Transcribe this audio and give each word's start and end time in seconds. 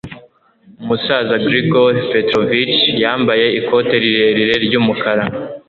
umusaza 0.81 1.33
grigory 1.45 1.99
petrovitch, 2.11 2.79
yambaye 3.01 3.45
ikote 3.59 3.95
rirerire 4.03 4.55
ry'umukara 4.65 5.23